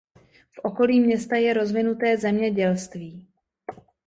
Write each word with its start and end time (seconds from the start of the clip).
V 0.51 0.59
okolí 0.63 0.99
města 0.99 1.35
je 1.35 1.53
rozvinuté 1.53 2.17
zemědělství. 2.17 3.27